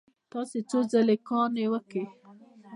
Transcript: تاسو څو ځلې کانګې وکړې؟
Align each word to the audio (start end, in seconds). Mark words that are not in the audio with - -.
تاسو 0.31 0.57
څو 0.69 0.79
ځلې 0.91 1.15
کانګې 1.27 1.65
وکړې؟ 1.71 2.03